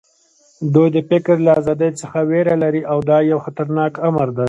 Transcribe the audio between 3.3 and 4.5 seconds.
یو خطرناک امر دی